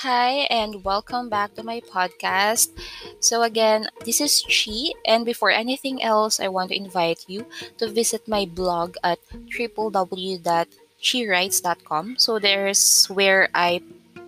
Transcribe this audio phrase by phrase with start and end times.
[0.00, 2.72] Hi, and welcome back to my podcast.
[3.20, 7.44] So, again, this is Chi, and before anything else, I want to invite you
[7.76, 9.20] to visit my blog at
[9.52, 12.16] www.chiwrites.com.
[12.16, 13.82] So, there's where I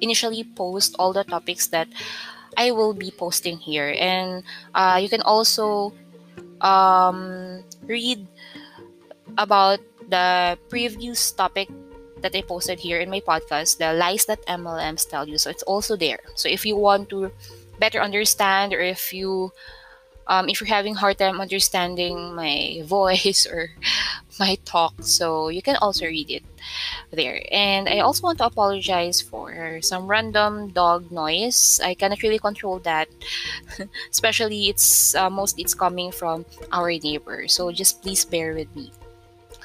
[0.00, 1.88] initially post all the topics that
[2.56, 5.92] I will be posting here, and uh, you can also
[6.64, 8.24] um, read
[9.36, 11.68] about the previous topic
[12.22, 15.38] that I posted here in my podcast, the lies that MLMs tell you.
[15.38, 16.20] So it's also there.
[16.34, 17.30] So if you want to
[17.78, 19.52] better understand or if you
[20.28, 23.70] um, if you're having hard time understanding my voice or
[24.38, 26.44] my talk, so you can also read it
[27.10, 27.42] there.
[27.50, 31.80] And I also want to apologize for some random dog noise.
[31.82, 33.08] I cannot really control that,
[34.10, 37.48] especially it's uh, mostly it's coming from our neighbor.
[37.48, 38.92] So just please bear with me.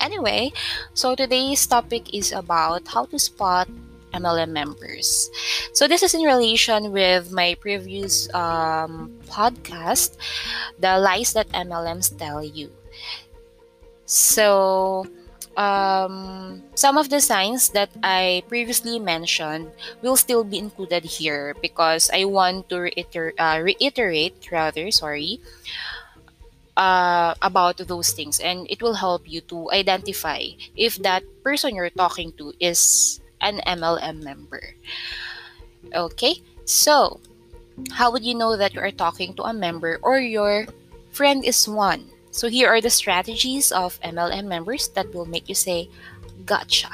[0.00, 0.52] Anyway,
[0.94, 3.68] so today's topic is about how to spot
[4.14, 5.30] MLM members.
[5.72, 10.16] So this is in relation with my previous um, podcast,
[10.78, 12.70] the lies that MLMs tell you.
[14.06, 15.06] So
[15.56, 19.70] um, some of the signs that I previously mentioned
[20.02, 25.40] will still be included here because I want to reiter- uh, reiterate, rather, sorry,
[26.76, 30.44] uh, about those things and it will help you to identify
[30.76, 34.74] if that person you're talking to is an MLM member.
[35.94, 37.20] Okay, so
[37.92, 40.66] how would you know that you are talking to a member or your
[41.10, 42.10] friend is one?
[42.30, 45.88] So here are the strategies of MLM members that will make you say,
[46.44, 46.90] gotcha.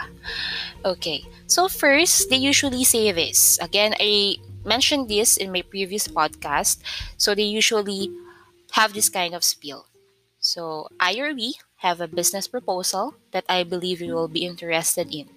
[0.85, 3.59] Okay, so first, they usually say this.
[3.61, 6.79] Again, I mentioned this in my previous podcast.
[7.17, 8.11] So they usually
[8.73, 9.87] have this kind of spiel.
[10.41, 15.15] So, I or we have a business proposal that I believe you will be interested
[15.15, 15.29] in.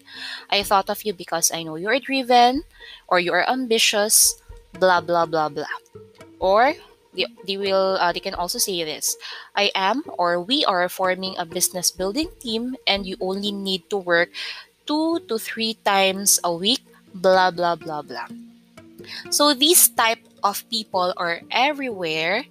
[0.50, 2.64] I thought of you because I know you're driven
[3.08, 4.42] or you are ambitious,
[4.74, 5.70] blah blah blah blah.
[6.40, 6.74] Or
[7.16, 9.16] they, they will uh, they can also say this
[9.56, 13.98] i am or we are forming a business building team and you only need to
[13.98, 14.30] work
[14.86, 16.84] two to three times a week
[17.16, 18.28] blah blah blah blah
[19.30, 22.44] so these type of people are everywhere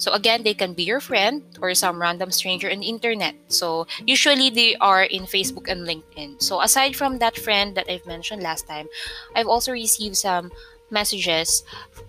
[0.00, 3.36] so again, they can be your friend or some random stranger in the internet.
[3.48, 6.40] So usually they are in Facebook and LinkedIn.
[6.40, 8.88] So aside from that friend that I've mentioned last time,
[9.36, 10.50] I've also received some
[10.90, 11.62] messages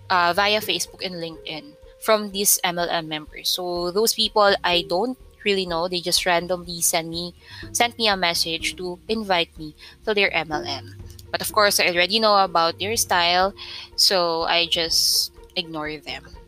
[0.08, 3.50] uh, via Facebook and LinkedIn from these MLM members.
[3.50, 5.86] So those people I don't really know.
[5.86, 7.34] They just randomly send me
[7.72, 9.76] sent me a message to invite me
[10.06, 10.96] to their MLM.
[11.30, 13.52] But of course, I already know about their style,
[13.96, 16.41] so I just ignore them.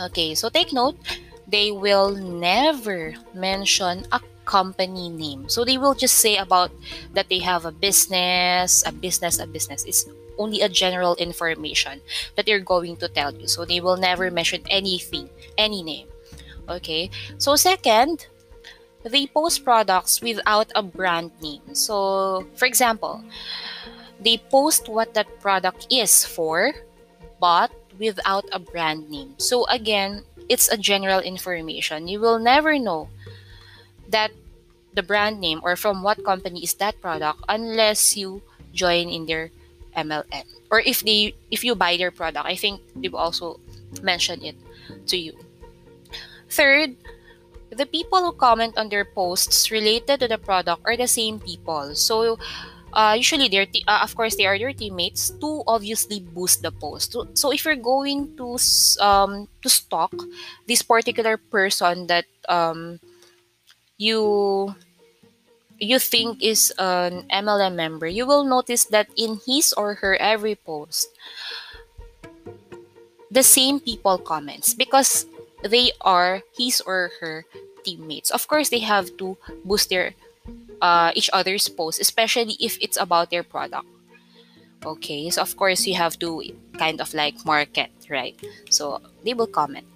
[0.00, 0.96] Okay, so take note,
[1.46, 5.48] they will never mention a company name.
[5.48, 6.70] So they will just say about
[7.12, 9.84] that they have a business, a business, a business.
[9.84, 10.04] It's
[10.38, 12.00] only a general information
[12.36, 13.46] that they're going to tell you.
[13.46, 16.08] So they will never mention anything, any name.
[16.68, 17.10] Okay.
[17.38, 18.26] So second,
[19.04, 21.74] they post products without a brand name.
[21.74, 23.22] So for example,
[24.20, 26.72] they post what that product is for,
[27.38, 29.34] but without a brand name.
[29.38, 32.08] So again, it's a general information.
[32.08, 33.08] You will never know
[34.08, 34.30] that
[34.94, 39.50] the brand name or from what company is that product unless you join in their
[39.96, 42.46] MLM or if they if you buy their product.
[42.46, 43.60] I think they will also
[44.02, 44.56] mention it
[45.08, 45.34] to you.
[46.50, 46.94] Third,
[47.70, 51.94] the people who comment on their posts related to the product are the same people.
[51.94, 52.38] So
[52.94, 55.30] uh, usually they're t- uh, of course they are your teammates.
[55.42, 57.12] To obviously boost the post.
[57.12, 58.56] So, so if you're going to
[59.02, 60.14] um to stalk
[60.66, 63.00] this particular person that um
[63.98, 64.74] you
[65.78, 70.54] you think is an MLM member you will notice that in his or her every
[70.54, 71.10] post
[73.34, 75.26] the same people comments because
[75.66, 77.44] they are his or her
[77.84, 78.30] teammates.
[78.30, 80.14] Of course they have to boost their
[80.80, 83.86] uh, each other's posts, especially if it's about their product.
[84.84, 86.42] Okay, so of course you have to
[86.78, 88.36] kind of like market, right?
[88.68, 89.86] So they will comment.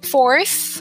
[0.00, 0.80] Fourth,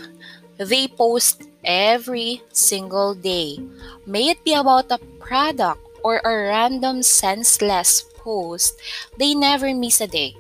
[0.57, 3.59] they post every single day.
[4.05, 8.79] May it be about a product or a random senseless post,
[9.17, 10.35] they never miss a day.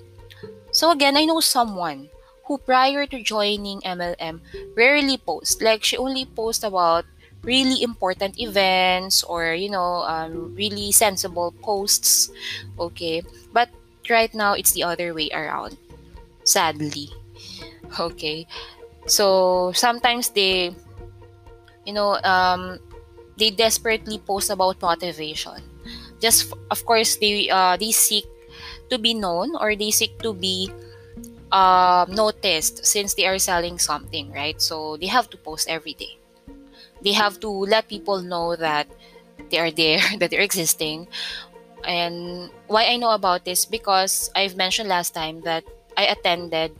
[0.71, 2.09] So again, I know someone
[2.45, 4.41] who prior to joining MLM
[4.75, 5.61] rarely posts.
[5.61, 7.05] Like she only posts about
[7.43, 12.31] really important events or you know um, really sensible posts
[12.79, 13.69] okay but
[14.09, 15.77] right now it's the other way around
[16.43, 17.09] sadly
[17.99, 18.47] okay
[19.05, 20.73] so sometimes they
[21.85, 22.79] you know um,
[23.37, 25.59] they desperately post about motivation
[26.19, 28.25] just of course they uh, they seek
[28.89, 30.71] to be known or they seek to be
[31.53, 34.59] uh, noticed since they are selling something, right?
[34.61, 36.17] So they have to post every day.
[37.03, 38.87] They have to let people know that
[39.49, 41.07] they are there, that they're existing.
[41.83, 45.63] And why I know about this because I've mentioned last time that
[45.97, 46.71] I attended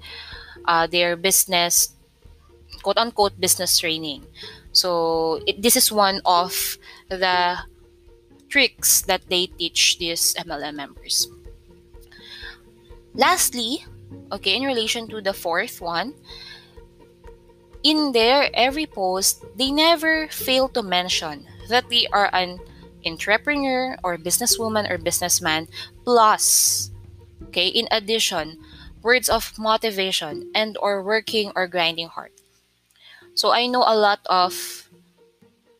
[0.66, 1.94] uh, their business,
[2.82, 4.26] quote unquote, business training.
[4.72, 6.78] So it, this is one of
[7.10, 7.58] the
[8.50, 11.28] tricks that they teach these MLM members.
[13.14, 13.86] Lastly,
[14.32, 16.14] okay, in relation to the fourth one,
[17.84, 22.60] in their every post, they never fail to mention that they are an
[23.06, 25.68] entrepreneur or businesswoman or businessman
[26.06, 26.90] plus
[27.44, 28.58] okay in addition
[29.04, 32.32] words of motivation and or working or grinding hard.
[33.36, 34.88] So i know a lot of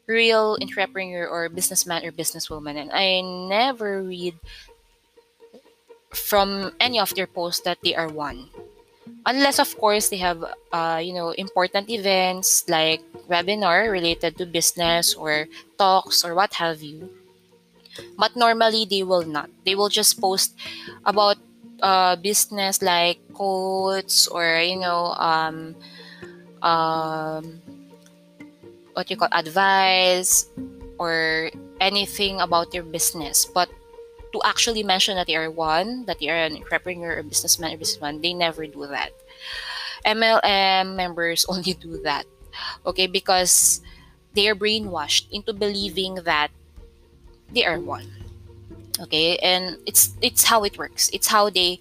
[0.06, 4.36] real entrepreneur or businessman or businesswoman and i never read
[6.12, 8.50] from any of their posts that they are one
[9.26, 15.14] unless of course they have uh, you know important events like webinar related to business
[15.16, 15.48] or
[15.78, 17.10] talks or what have you.
[18.18, 19.50] But normally they will not.
[19.66, 20.56] They will just post
[21.06, 21.38] about
[21.82, 25.76] uh, business like quotes or you know um,
[26.62, 27.62] um,
[28.94, 30.50] what you call advice
[30.98, 33.46] or anything about your business.
[33.46, 33.70] But
[34.34, 37.78] to actually mention that they are one, that they are an entrepreneur or businessman or
[37.78, 39.14] businessman, they never do that.
[40.06, 42.26] MLM members only do that.
[42.86, 43.82] Okay, because
[44.34, 46.50] they are brainwashed into believing that
[47.54, 48.10] they are one.
[49.00, 51.10] Okay, and it's it's how it works.
[51.14, 51.80] It's how they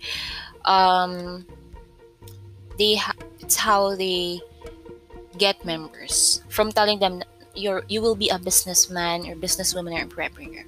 [0.64, 1.44] um
[2.78, 2.96] they
[3.40, 4.40] it's how they
[5.36, 7.22] get members from telling them
[7.54, 10.64] you're you will be a businessman or businesswoman or entrepreneur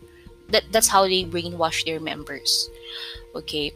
[0.55, 2.71] that that's how they brainwash their members.
[3.35, 3.75] Okay.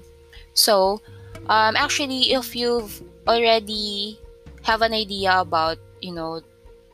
[0.54, 1.02] So
[1.50, 4.18] um, actually if you've already
[4.62, 6.40] have an idea about you know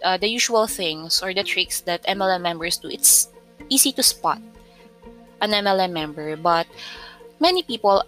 [0.02, 3.32] uh, the usual things or the tricks that mlm members do it's
[3.69, 4.40] easy to spot
[5.40, 6.36] an mlm member.
[6.36, 6.66] But
[7.38, 8.02] many people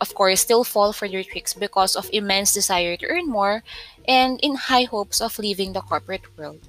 [0.00, 3.62] of course still fall for their tricks because of immense desire to earn more
[4.06, 6.62] and in high hopes of leaving the corporate world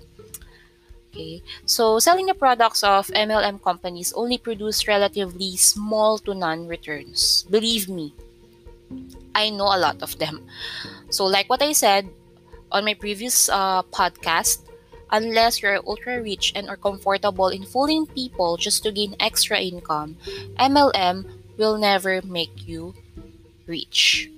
[1.09, 7.49] Okay, so selling the products of MLM companies only produce relatively small to none returns.
[7.49, 8.13] Believe me,
[9.33, 10.45] I know a lot of them.
[11.09, 12.09] So, like what I said
[12.71, 14.61] on my previous uh, podcast,
[15.09, 20.17] unless you're ultra rich and are comfortable in fooling people just to gain extra income,
[20.61, 21.25] MLM
[21.57, 22.93] will never make you
[23.65, 24.29] rich.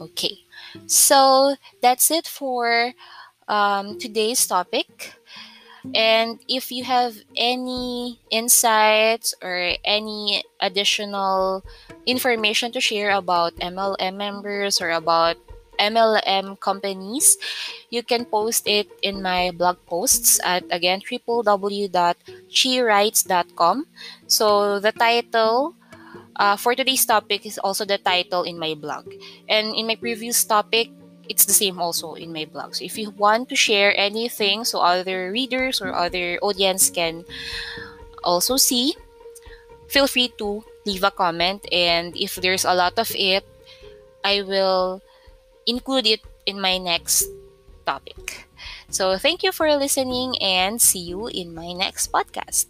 [0.00, 0.40] Okay,
[0.86, 2.92] so that's it for
[3.50, 5.12] um, today's topic.
[5.94, 11.64] And if you have any insights or any additional
[12.06, 15.36] information to share about MLM members or about
[15.80, 17.36] MLM companies,
[17.88, 23.86] you can post it in my blog posts at again www.chiwrites.com.
[24.28, 25.74] So the title
[26.36, 29.08] uh, for today's topic is also the title in my blog.
[29.48, 30.90] And in my previous topic,
[31.30, 32.74] it's the same also in my blog.
[32.74, 37.24] So if you want to share anything so other readers or other audience can
[38.26, 38.98] also see,
[39.86, 43.46] feel free to leave a comment and if there's a lot of it,
[44.24, 45.00] I will
[45.66, 47.30] include it in my next
[47.86, 48.50] topic.
[48.90, 52.66] So thank you for listening and see you in my next podcast.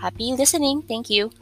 [0.00, 0.82] Happy listening.
[0.82, 1.34] Thank you.